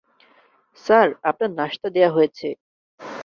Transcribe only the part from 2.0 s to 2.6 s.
হয়েছে।